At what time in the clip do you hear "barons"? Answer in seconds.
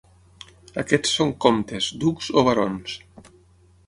2.49-2.97